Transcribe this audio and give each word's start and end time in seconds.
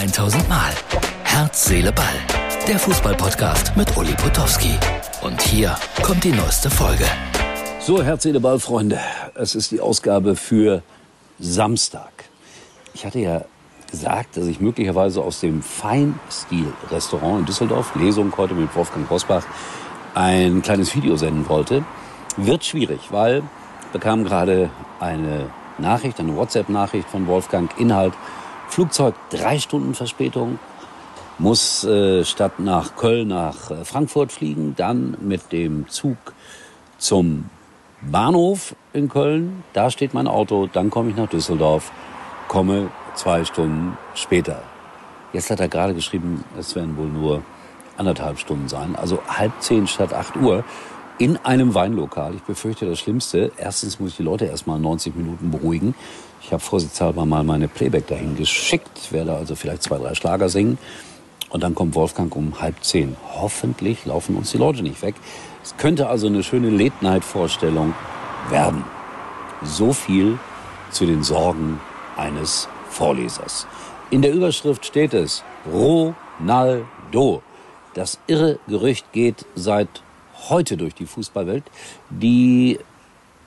1000 0.00 0.48
Mal. 0.48 0.72
Herz, 1.24 1.66
Seele, 1.66 1.92
Ball. 1.92 2.06
Der 2.66 2.78
Fußballpodcast 2.78 3.76
mit 3.76 3.94
Uli 3.98 4.14
Potowski. 4.14 4.72
Und 5.20 5.42
hier 5.42 5.76
kommt 6.02 6.24
die 6.24 6.32
neueste 6.32 6.70
Folge. 6.70 7.04
So, 7.80 8.02
Herz, 8.02 8.22
Seele, 8.22 8.40
Ball, 8.40 8.58
Freunde. 8.58 8.98
Es 9.34 9.54
ist 9.54 9.72
die 9.72 9.80
Ausgabe 9.82 10.36
für 10.36 10.82
Samstag. 11.38 12.10
Ich 12.94 13.04
hatte 13.04 13.18
ja 13.18 13.42
gesagt, 13.90 14.38
dass 14.38 14.46
ich 14.46 14.58
möglicherweise 14.58 15.20
aus 15.20 15.40
dem 15.40 15.62
Feinstil-Restaurant 15.62 17.40
in 17.40 17.44
Düsseldorf, 17.44 17.94
Lesung 17.94 18.32
heute 18.38 18.54
mit 18.54 18.74
Wolfgang 18.74 19.06
Bosbach, 19.06 19.44
ein 20.14 20.62
kleines 20.62 20.94
Video 20.94 21.16
senden 21.16 21.46
wollte. 21.46 21.84
Wird 22.38 22.64
schwierig, 22.64 23.00
weil 23.10 23.42
bekam 23.92 24.24
gerade 24.24 24.70
eine 24.98 25.50
Nachricht, 25.76 26.18
eine 26.20 26.34
WhatsApp-Nachricht 26.34 27.06
von 27.06 27.26
Wolfgang, 27.26 27.70
Inhalt, 27.78 28.14
Flugzeug 28.70 29.14
drei 29.30 29.58
Stunden 29.58 29.94
Verspätung, 29.94 30.60
muss 31.38 31.84
äh, 31.84 32.24
statt 32.24 32.60
nach 32.60 32.94
Köln 32.94 33.28
nach 33.28 33.70
äh, 33.70 33.84
Frankfurt 33.84 34.30
fliegen, 34.30 34.74
dann 34.76 35.16
mit 35.20 35.50
dem 35.50 35.88
Zug 35.88 36.16
zum 36.96 37.50
Bahnhof 38.00 38.76
in 38.92 39.08
Köln, 39.08 39.64
da 39.72 39.90
steht 39.90 40.14
mein 40.14 40.28
Auto, 40.28 40.68
dann 40.72 40.88
komme 40.88 41.10
ich 41.10 41.16
nach 41.16 41.28
Düsseldorf, 41.28 41.90
komme 42.46 42.90
zwei 43.14 43.44
Stunden 43.44 43.98
später. 44.14 44.62
Jetzt 45.32 45.50
hat 45.50 45.58
er 45.58 45.68
gerade 45.68 45.94
geschrieben, 45.94 46.44
es 46.56 46.76
werden 46.76 46.96
wohl 46.96 47.08
nur 47.08 47.42
anderthalb 47.96 48.38
Stunden 48.38 48.68
sein, 48.68 48.94
also 48.94 49.20
halb 49.26 49.52
zehn 49.60 49.88
statt 49.88 50.14
acht 50.14 50.36
Uhr 50.36 50.64
in 51.20 51.36
einem 51.36 51.74
Weinlokal. 51.74 52.34
Ich 52.34 52.42
befürchte 52.42 52.86
das 52.86 52.98
Schlimmste. 52.98 53.52
Erstens 53.58 54.00
muss 54.00 54.12
ich 54.12 54.16
die 54.16 54.22
Leute 54.22 54.46
erstmal 54.46 54.80
90 54.80 55.14
Minuten 55.14 55.50
beruhigen. 55.50 55.94
Ich 56.42 56.50
habe 56.50 56.60
vorsichtshalber 56.60 57.26
mal 57.26 57.44
meine 57.44 57.68
Playback 57.68 58.06
dahin 58.06 58.36
geschickt, 58.36 59.12
werde 59.12 59.34
also 59.34 59.54
vielleicht 59.54 59.82
zwei, 59.82 59.98
drei 59.98 60.14
Schlager 60.14 60.48
singen. 60.48 60.78
Und 61.50 61.62
dann 61.62 61.74
kommt 61.74 61.94
Wolfgang 61.94 62.34
um 62.34 62.62
halb 62.62 62.82
zehn. 62.82 63.16
Hoffentlich 63.34 64.06
laufen 64.06 64.34
uns 64.34 64.52
die 64.52 64.56
Leute 64.56 64.82
nicht 64.82 65.02
weg. 65.02 65.14
Es 65.62 65.76
könnte 65.76 66.08
also 66.08 66.26
eine 66.26 66.42
schöne 66.42 66.70
Late-Night-Vorstellung 66.70 67.94
werden. 68.48 68.82
So 69.62 69.92
viel 69.92 70.38
zu 70.90 71.04
den 71.04 71.22
Sorgen 71.22 71.80
eines 72.16 72.66
Vorlesers. 72.88 73.66
In 74.08 74.22
der 74.22 74.32
Überschrift 74.32 74.86
steht 74.86 75.12
es 75.12 75.44
Ronaldo. 75.70 77.42
Das 77.92 78.18
irre 78.26 78.58
Gerücht 78.66 79.12
geht 79.12 79.44
seit 79.54 80.02
heute 80.48 80.76
durch 80.76 80.94
die 80.94 81.06
Fußballwelt. 81.06 81.64
Die 82.10 82.78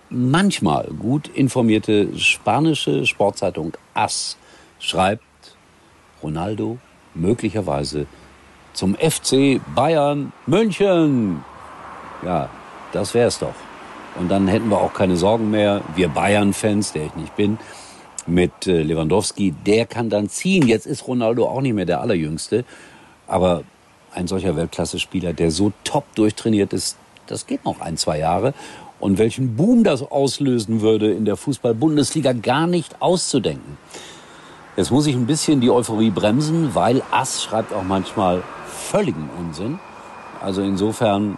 manchmal 0.10 0.86
gut 1.00 1.28
informierte 1.28 2.18
spanische 2.18 3.06
Sportzeitung 3.06 3.74
AS 3.94 4.38
schreibt, 4.80 5.24
Ronaldo 6.22 6.78
möglicherweise 7.16 8.06
zum 8.74 8.96
FC 8.96 9.62
Bayern 9.76 10.32
München. 10.46 11.44
Ja, 12.24 12.50
das 12.92 13.14
wär's 13.14 13.40
doch. 13.40 13.56
Und 14.20 14.30
dann 14.30 14.48
hätten 14.48 14.70
wir 14.70 14.80
auch 14.80 14.94
keine 14.94 15.18
Sorgen 15.18 15.50
mehr. 15.50 15.82
Wir 15.96 16.10
Bayern-Fans, 16.10 16.94
der 16.94 17.06
ich 17.06 17.16
nicht 17.16 17.36
bin, 17.36 17.58
mit 18.28 18.68
äh, 18.68 18.84
Lewandowski, 18.84 19.52
der 19.66 19.86
kann 19.86 20.10
dann 20.10 20.30
ziehen. 20.30 20.68
Jetzt 20.68 20.86
ist 20.86 21.08
Ronaldo 21.08 21.48
auch 21.48 21.62
nicht 21.62 21.74
mehr 21.74 21.86
der 21.86 22.02
Allerjüngste. 22.02 22.64
Aber 23.28 23.64
ein 24.16 24.28
solcher 24.28 24.56
Weltklasse-Spieler, 24.56 25.34
der 25.34 25.52
so 25.52 25.72
top 25.84 26.06
durchtrainiert 26.16 26.74
ist, 26.74 26.98
das 27.28 27.48
geht 27.48 27.66
noch 27.66 27.82
ein, 27.82 27.98
zwei 27.98 28.20
Jahre. 28.20 28.54
Und 29.00 29.18
welchen 29.18 29.56
Boom 29.56 29.84
das 29.84 30.02
auslösen 30.02 30.82
würde 30.82 31.12
in 31.12 31.26
der 31.26 31.36
Fußball-Bundesliga, 31.36 32.34
gar 32.34 32.68
nicht 32.68 33.02
auszudenken. 33.02 33.78
Jetzt 34.78 34.92
muss 34.92 35.06
ich 35.08 35.16
ein 35.16 35.28
bisschen 35.28 35.62
die 35.62 35.70
Euphorie 35.70 36.10
bremsen, 36.10 36.74
weil 36.74 37.02
Ass 37.12 37.44
schreibt 37.44 37.74
auch 37.74 37.84
manchmal 37.84 38.42
völligen 38.66 39.30
Unsinn. 39.40 39.80
Also 40.42 40.62
insofern 40.62 41.38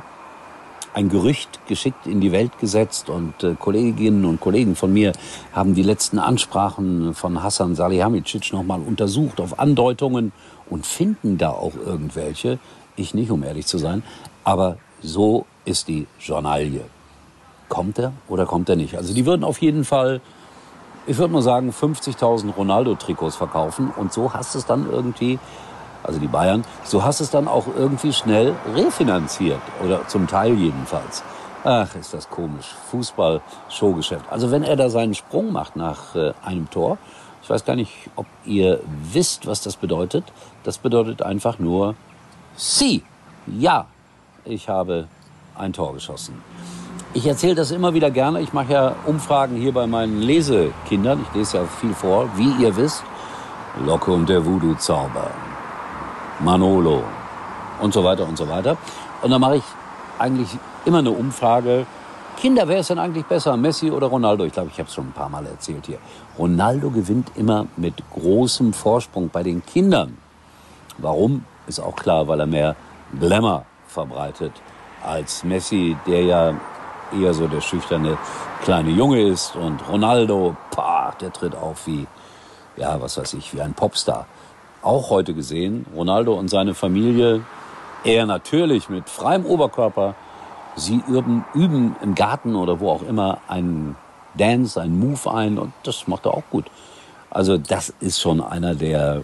ein 0.95 1.09
Gerücht 1.09 1.59
geschickt 1.67 2.07
in 2.07 2.21
die 2.21 2.31
Welt 2.31 2.57
gesetzt 2.57 3.09
und 3.09 3.43
äh, 3.43 3.55
Kolleginnen 3.59 4.23
und 4.23 4.39
Kollegen 4.39 4.77
von 4.77 4.93
mir 4.93 5.11
haben 5.51 5.75
die 5.75 5.83
letzten 5.83 6.19
Ansprachen 6.19 7.13
von 7.13 7.43
Hassan 7.43 7.75
Salihamidzic 7.75 8.53
nochmal 8.53 8.79
untersucht 8.79 9.41
auf 9.41 9.59
Andeutungen 9.59 10.31
und 10.69 10.85
finden 10.85 11.37
da 11.37 11.49
auch 11.49 11.73
irgendwelche. 11.75 12.59
Ich 12.95 13.13
nicht, 13.13 13.29
um 13.29 13.43
ehrlich 13.43 13.65
zu 13.65 13.77
sein. 13.77 14.03
Aber 14.45 14.77
so 15.01 15.45
ist 15.65 15.89
die 15.89 16.07
Journalie. 16.19 16.85
Kommt 17.67 17.99
er 17.99 18.13
oder 18.29 18.45
kommt 18.45 18.69
er 18.69 18.77
nicht? 18.77 18.95
Also 18.95 19.13
die 19.13 19.25
würden 19.25 19.43
auf 19.43 19.61
jeden 19.61 19.83
Fall, 19.83 20.21
ich 21.07 21.17
würde 21.17 21.33
mal 21.33 21.41
sagen, 21.41 21.71
50.000 21.71 22.53
Ronaldo-Trikots 22.53 23.35
verkaufen 23.35 23.91
und 23.97 24.13
so 24.13 24.33
hast 24.33 24.55
es 24.55 24.65
dann 24.65 24.89
irgendwie 24.89 25.39
also 26.05 26.19
die 26.19 26.27
Bayern, 26.27 26.63
so 26.83 27.03
hast 27.03 27.19
es 27.19 27.29
dann 27.29 27.47
auch 27.47 27.65
irgendwie 27.75 28.13
schnell 28.13 28.55
refinanziert 28.75 29.61
oder 29.83 30.07
zum 30.07 30.27
Teil 30.27 30.53
jedenfalls. 30.53 31.23
Ach, 31.63 31.95
ist 31.95 32.13
das 32.13 32.29
komisch. 32.29 32.75
Fußball, 32.91 33.41
Showgeschäft. 33.69 34.25
Also 34.29 34.51
wenn 34.51 34.63
er 34.63 34.75
da 34.75 34.89
seinen 34.89 35.15
Sprung 35.15 35.51
macht 35.51 35.75
nach 35.75 36.15
äh, 36.15 36.33
einem 36.43 36.69
Tor, 36.69 36.99
ich 37.41 37.49
weiß 37.49 37.65
gar 37.65 37.75
nicht, 37.75 37.91
ob 38.15 38.25
ihr 38.45 38.79
wisst, 39.11 39.45
was 39.47 39.61
das 39.61 39.75
bedeutet. 39.75 40.23
Das 40.63 40.77
bedeutet 40.77 41.21
einfach 41.21 41.59
nur 41.59 41.95
Sie. 42.55 43.03
Ja, 43.47 43.85
ich 44.45 44.69
habe 44.69 45.07
ein 45.55 45.73
Tor 45.73 45.93
geschossen. 45.93 46.41
Ich 47.13 47.25
erzähle 47.27 47.55
das 47.55 47.71
immer 47.71 47.93
wieder 47.93 48.11
gerne. 48.11 48.41
Ich 48.41 48.51
mache 48.51 48.73
ja 48.73 48.95
Umfragen 49.05 49.55
hier 49.55 49.73
bei 49.73 49.87
meinen 49.87 50.21
Lesekindern. 50.21 51.23
Ich 51.27 51.35
lese 51.35 51.57
ja 51.57 51.63
viel 51.65 51.93
vor, 51.93 52.29
wie 52.35 52.51
ihr 52.63 52.75
wisst. 52.75 53.03
Locke 53.85 54.11
und 54.11 54.27
der 54.27 54.45
Voodoo-Zauber. 54.45 55.29
Manolo 56.39 57.03
und 57.81 57.93
so 57.93 58.03
weiter 58.03 58.27
und 58.27 58.37
so 58.37 58.47
weiter. 58.47 58.77
Und 59.21 59.31
dann 59.31 59.41
mache 59.41 59.57
ich 59.57 59.63
eigentlich 60.19 60.49
immer 60.85 60.99
eine 60.99 61.11
Umfrage. 61.11 61.85
Kinder, 62.37 62.67
wer 62.67 62.79
ist 62.79 62.89
denn 62.89 62.99
eigentlich 62.99 63.25
besser, 63.25 63.55
Messi 63.55 63.89
oder 63.91 64.07
Ronaldo? 64.07 64.43
Ich 64.43 64.53
glaube, 64.53 64.69
ich 64.71 64.77
habe 64.79 64.87
es 64.87 64.93
schon 64.93 65.07
ein 65.07 65.13
paar 65.13 65.29
Mal 65.29 65.45
erzählt 65.45 65.85
hier. 65.85 65.99
Ronaldo 66.37 66.89
gewinnt 66.89 67.31
immer 67.35 67.65
mit 67.77 67.95
großem 68.11 68.73
Vorsprung 68.73 69.29
bei 69.29 69.43
den 69.43 69.65
Kindern. 69.65 70.17
Warum? 70.97 71.45
Ist 71.67 71.79
auch 71.79 71.95
klar, 71.95 72.27
weil 72.27 72.39
er 72.39 72.45
mehr 72.45 72.75
Glamour 73.19 73.65
verbreitet 73.87 74.51
als 75.03 75.43
Messi, 75.43 75.95
der 76.05 76.23
ja 76.23 76.53
eher 77.13 77.33
so 77.33 77.47
der 77.47 77.61
schüchterne 77.61 78.17
kleine 78.63 78.91
Junge 78.91 79.21
ist. 79.21 79.55
Und 79.55 79.87
Ronaldo, 79.89 80.55
pah, 80.71 81.13
der 81.19 81.31
tritt 81.31 81.55
auf 81.55 81.87
wie, 81.87 82.05
ja, 82.75 83.01
was 83.01 83.17
weiß 83.17 83.33
ich, 83.35 83.53
wie 83.53 83.61
ein 83.61 83.73
Popstar 83.73 84.27
auch 84.85 85.09
heute 85.09 85.33
gesehen. 85.33 85.85
Ronaldo 85.95 86.33
und 86.33 86.49
seine 86.49 86.73
Familie, 86.73 87.41
er 88.03 88.25
natürlich 88.25 88.89
mit 88.89 89.09
freiem 89.09 89.45
Oberkörper. 89.45 90.15
Sie 90.75 91.01
üben, 91.07 91.45
üben 91.53 91.95
im 92.01 92.15
Garten 92.15 92.55
oder 92.55 92.79
wo 92.79 92.89
auch 92.91 93.01
immer 93.01 93.39
einen 93.47 93.95
Dance, 94.35 94.79
einen 94.79 94.99
Move 94.99 95.31
ein 95.31 95.57
und 95.57 95.73
das 95.83 96.07
macht 96.07 96.25
er 96.25 96.33
auch 96.33 96.43
gut. 96.51 96.65
Also 97.29 97.57
das 97.57 97.93
ist 97.99 98.21
schon 98.21 98.41
einer, 98.41 98.75
der 98.75 99.21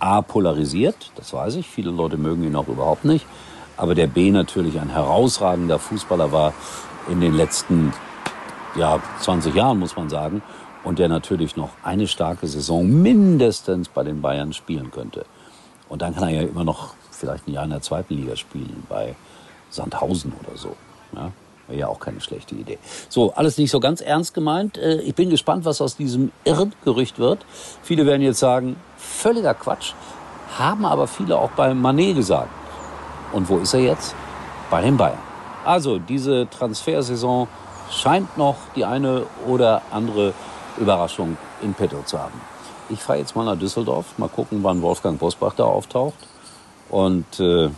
A 0.00 0.22
polarisiert, 0.22 1.12
das 1.14 1.32
weiß 1.32 1.54
ich. 1.56 1.68
Viele 1.68 1.90
Leute 1.90 2.16
mögen 2.16 2.44
ihn 2.44 2.56
auch 2.56 2.68
überhaupt 2.68 3.04
nicht. 3.04 3.24
Aber 3.76 3.94
der 3.94 4.06
B 4.06 4.30
natürlich 4.30 4.80
ein 4.80 4.90
herausragender 4.90 5.78
Fußballer 5.78 6.32
war 6.32 6.52
in 7.08 7.20
den 7.20 7.34
letzten 7.34 7.92
ja, 8.74 9.00
20 9.20 9.54
Jahren, 9.54 9.78
muss 9.78 9.96
man 9.96 10.08
sagen 10.08 10.42
und 10.84 10.98
der 10.98 11.08
natürlich 11.08 11.56
noch 11.56 11.70
eine 11.82 12.06
starke 12.06 12.46
Saison 12.46 12.88
mindestens 12.88 13.88
bei 13.88 14.02
den 14.02 14.20
Bayern 14.20 14.52
spielen 14.52 14.90
könnte. 14.90 15.24
Und 15.88 16.02
dann 16.02 16.14
kann 16.14 16.24
er 16.28 16.42
ja 16.42 16.48
immer 16.48 16.64
noch 16.64 16.94
vielleicht 17.10 17.46
ein 17.46 17.52
Jahr 17.52 17.64
in 17.64 17.70
der 17.70 17.82
zweiten 17.82 18.14
Liga 18.14 18.36
spielen, 18.36 18.84
bei 18.88 19.14
Sandhausen 19.70 20.32
oder 20.42 20.56
so. 20.56 20.74
Ja, 21.14 21.30
Wäre 21.68 21.80
ja 21.80 21.88
auch 21.88 22.00
keine 22.00 22.20
schlechte 22.20 22.54
Idee. 22.54 22.78
So, 23.08 23.32
alles 23.34 23.56
nicht 23.58 23.70
so 23.70 23.78
ganz 23.78 24.00
ernst 24.00 24.34
gemeint. 24.34 24.78
Äh, 24.78 25.00
ich 25.02 25.14
bin 25.14 25.30
gespannt, 25.30 25.64
was 25.64 25.80
aus 25.80 25.96
diesem 25.96 26.32
irren 26.44 26.74
Gerücht 26.84 27.18
wird. 27.18 27.46
Viele 27.82 28.04
werden 28.06 28.22
jetzt 28.22 28.40
sagen, 28.40 28.76
völliger 28.96 29.54
Quatsch. 29.54 29.92
Haben 30.58 30.84
aber 30.84 31.06
viele 31.06 31.38
auch 31.38 31.50
bei 31.50 31.72
Manet 31.72 32.16
gesagt. 32.16 32.50
Und 33.32 33.48
wo 33.48 33.58
ist 33.58 33.72
er 33.74 33.80
jetzt? 33.80 34.14
Bei 34.70 34.82
den 34.82 34.96
Bayern. 34.96 35.18
Also, 35.64 35.98
diese 35.98 36.48
Transfersaison 36.50 37.46
scheint 37.90 38.36
noch 38.36 38.56
die 38.74 38.84
eine 38.84 39.24
oder 39.46 39.82
andere 39.90 40.34
Überraschung 40.78 41.36
in 41.62 41.74
petto 41.74 42.02
zu 42.04 42.18
haben. 42.18 42.40
Ich 42.88 43.00
fahre 43.00 43.18
jetzt 43.18 43.36
mal 43.36 43.44
nach 43.44 43.58
Düsseldorf, 43.58 44.18
mal 44.18 44.28
gucken, 44.28 44.62
wann 44.62 44.82
Wolfgang 44.82 45.18
Bosbach 45.18 45.54
da 45.54 45.64
auftaucht. 45.64 46.14
Und 46.90 47.40
äh, 47.40 47.70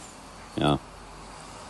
ja, 0.56 0.78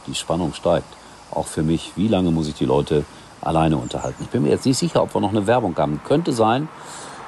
die 0.06 0.14
Spannung 0.14 0.54
steigt. 0.54 0.86
Auch 1.30 1.46
für 1.46 1.62
mich, 1.62 1.92
wie 1.96 2.08
lange 2.08 2.30
muss 2.30 2.48
ich 2.48 2.54
die 2.54 2.64
Leute 2.64 3.04
alleine 3.40 3.76
unterhalten? 3.76 4.22
Ich 4.22 4.30
bin 4.30 4.42
mir 4.42 4.50
jetzt 4.50 4.64
nicht 4.66 4.78
sicher, 4.78 5.02
ob 5.02 5.14
wir 5.14 5.20
noch 5.20 5.30
eine 5.30 5.46
Werbung 5.46 5.76
haben. 5.76 6.00
Könnte 6.04 6.32
sein. 6.32 6.68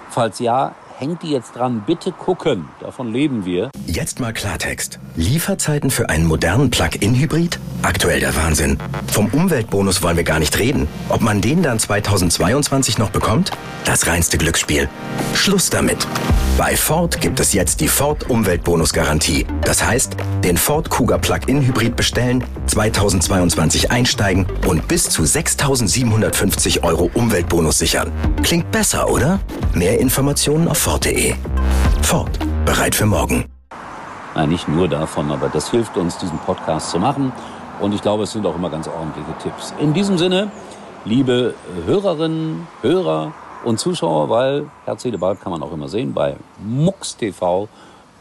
Falls 0.08 0.38
ja, 0.38 0.74
hängt 0.98 1.22
die 1.22 1.30
jetzt 1.30 1.56
dran. 1.56 1.82
Bitte 1.86 2.12
gucken. 2.12 2.68
Davon 2.80 3.12
leben 3.12 3.44
wir. 3.44 3.70
Jetzt 3.86 4.20
mal 4.20 4.32
Klartext. 4.32 4.98
Lieferzeiten 5.14 5.90
für 5.90 6.08
einen 6.08 6.26
modernen 6.26 6.70
Plug-in-Hybrid? 6.70 7.58
Aktuell 7.82 8.20
der 8.20 8.34
Wahnsinn. 8.34 8.78
Vom 9.12 9.26
Umweltbonus 9.26 10.02
wollen 10.02 10.16
wir 10.16 10.24
gar 10.24 10.38
nicht 10.38 10.58
reden. 10.58 10.88
Ob 11.08 11.20
man 11.20 11.40
den 11.40 11.62
dann 11.62 11.78
2022 11.78 12.98
noch 12.98 13.10
bekommt? 13.10 13.50
Das 13.84 14.06
reinste 14.06 14.38
Glücksspiel. 14.38 14.88
Schluss 15.34 15.70
damit. 15.70 16.06
Bei 16.56 16.76
Ford 16.76 17.20
gibt 17.20 17.38
es 17.40 17.52
jetzt 17.52 17.80
die 17.80 17.88
Ford 17.88 18.28
Umweltbonus-Garantie. 18.30 19.46
Das 19.62 19.84
heißt, 19.84 20.16
den 20.46 20.56
Ford 20.56 20.88
Kuga 20.88 21.18
Plug-in-Hybrid 21.18 21.96
bestellen, 21.96 22.44
2022 22.66 23.90
einsteigen 23.90 24.46
und 24.68 24.86
bis 24.86 25.10
zu 25.10 25.22
6.750 25.22 26.84
Euro 26.84 27.10
Umweltbonus 27.14 27.78
sichern. 27.78 28.12
Klingt 28.44 28.70
besser, 28.70 29.10
oder? 29.10 29.40
Mehr 29.74 29.98
Informationen 29.98 30.68
auf 30.68 30.78
Ford.de. 30.78 31.34
Ford. 32.00 32.30
Bereit 32.64 32.94
für 32.94 33.06
morgen. 33.06 33.46
Nein, 34.36 34.50
nicht 34.50 34.68
nur 34.68 34.86
davon, 34.86 35.32
aber 35.32 35.48
das 35.48 35.72
hilft 35.72 35.96
uns, 35.96 36.16
diesen 36.18 36.38
Podcast 36.38 36.90
zu 36.90 37.00
machen. 37.00 37.32
Und 37.80 37.92
ich 37.92 38.00
glaube, 38.00 38.22
es 38.22 38.30
sind 38.30 38.46
auch 38.46 38.54
immer 38.54 38.70
ganz 38.70 38.86
ordentliche 38.86 39.36
Tipps. 39.42 39.74
In 39.80 39.94
diesem 39.94 40.16
Sinne, 40.16 40.52
liebe 41.04 41.54
Hörerinnen, 41.86 42.68
Hörer 42.82 43.32
und 43.64 43.80
Zuschauer, 43.80 44.30
weil 44.30 44.70
Herz, 44.84 45.02
Seele, 45.02 45.18
Ball 45.18 45.34
kann 45.34 45.50
man 45.50 45.60
auch 45.64 45.72
immer 45.72 45.88
sehen 45.88 46.14
bei 46.14 46.36
MUX 46.64 47.16
TV 47.16 47.68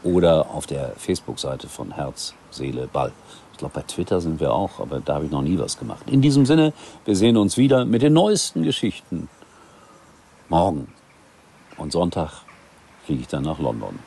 oder 0.06 0.50
auf 0.50 0.66
der 0.66 0.92
Facebook-Seite 0.96 1.68
von 1.68 1.92
Herz, 1.92 2.34
Seele, 2.50 2.88
Ball. 2.90 3.12
Ich 3.52 3.58
glaube, 3.58 3.74
bei 3.74 3.82
Twitter 3.82 4.20
sind 4.20 4.38
wir 4.38 4.52
auch, 4.52 4.80
aber 4.80 5.00
da 5.00 5.14
habe 5.14 5.24
ich 5.26 5.30
noch 5.30 5.42
nie 5.42 5.58
was 5.58 5.78
gemacht. 5.78 6.02
In 6.06 6.22
diesem 6.22 6.46
Sinne, 6.46 6.72
wir 7.04 7.16
sehen 7.16 7.36
uns 7.36 7.56
wieder 7.56 7.84
mit 7.84 8.02
den 8.02 8.12
neuesten 8.12 8.62
Geschichten 8.62 9.28
morgen. 10.48 10.88
Und 11.76 11.92
Sonntag 11.92 12.30
fliege 13.04 13.22
ich 13.22 13.28
dann 13.28 13.42
nach 13.42 13.58
London, 13.58 13.98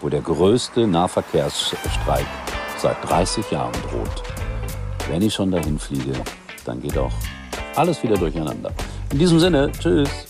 wo 0.00 0.08
der 0.08 0.20
größte 0.20 0.86
Nahverkehrsstreik 0.86 2.26
seit 2.78 2.96
30 3.08 3.50
Jahren 3.50 3.72
droht. 3.90 4.22
Wenn 5.08 5.22
ich 5.22 5.34
schon 5.34 5.50
dahin 5.50 5.78
fliege, 5.78 6.12
dann 6.64 6.82
geht 6.82 6.98
auch 6.98 7.12
alles 7.76 8.02
wieder 8.02 8.16
durcheinander. 8.16 8.72
In 9.12 9.18
diesem 9.18 9.40
Sinne, 9.40 9.72
tschüss. 9.72 10.29